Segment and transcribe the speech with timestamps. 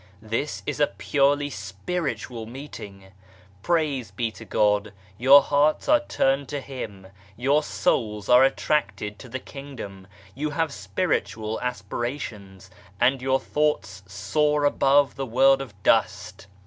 [0.23, 3.11] This is a purely Spiritual Meeting!
[3.61, 7.05] Praise be to God, your hearts are turned to Him,
[7.37, 14.65] your souls are attracted to the Kingdom, you have spiritual aspirations, and your thoughts soar
[14.65, 16.47] above the world of dust.